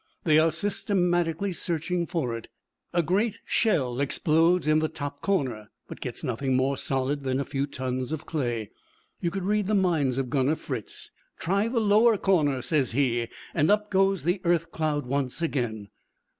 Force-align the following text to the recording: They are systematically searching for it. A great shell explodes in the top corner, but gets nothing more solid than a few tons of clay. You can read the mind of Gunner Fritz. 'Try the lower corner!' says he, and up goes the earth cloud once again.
They 0.23 0.39
are 0.39 0.51
systematically 0.51 1.53
searching 1.53 2.07
for 2.07 2.35
it. 2.35 2.47
A 2.91 3.03
great 3.03 3.37
shell 3.45 3.99
explodes 4.01 4.67
in 4.67 4.79
the 4.79 4.87
top 4.87 5.21
corner, 5.21 5.69
but 5.87 6.01
gets 6.01 6.23
nothing 6.23 6.55
more 6.55 6.75
solid 6.75 7.21
than 7.21 7.39
a 7.39 7.45
few 7.45 7.67
tons 7.67 8.11
of 8.11 8.25
clay. 8.25 8.71
You 9.19 9.29
can 9.29 9.45
read 9.45 9.67
the 9.67 9.75
mind 9.75 10.17
of 10.17 10.31
Gunner 10.31 10.55
Fritz. 10.55 11.11
'Try 11.37 11.67
the 11.67 11.79
lower 11.79 12.17
corner!' 12.17 12.63
says 12.63 12.93
he, 12.93 13.27
and 13.53 13.69
up 13.69 13.91
goes 13.91 14.23
the 14.23 14.41
earth 14.43 14.71
cloud 14.71 15.05
once 15.05 15.39
again. 15.39 15.89